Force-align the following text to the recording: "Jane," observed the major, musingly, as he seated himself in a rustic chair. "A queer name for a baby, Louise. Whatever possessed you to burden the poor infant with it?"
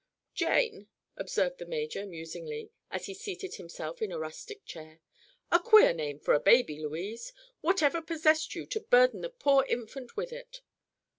"Jane," 0.33 0.87
observed 1.15 1.59
the 1.59 1.65
major, 1.67 2.07
musingly, 2.07 2.71
as 2.89 3.05
he 3.05 3.13
seated 3.13 3.53
himself 3.53 4.01
in 4.01 4.11
a 4.11 4.17
rustic 4.17 4.65
chair. 4.65 4.99
"A 5.51 5.59
queer 5.59 5.93
name 5.93 6.17
for 6.19 6.33
a 6.33 6.39
baby, 6.39 6.79
Louise. 6.79 7.33
Whatever 7.59 8.01
possessed 8.01 8.55
you 8.55 8.65
to 8.65 8.79
burden 8.79 9.21
the 9.21 9.29
poor 9.29 9.63
infant 9.69 10.17
with 10.17 10.33
it?" 10.33 10.61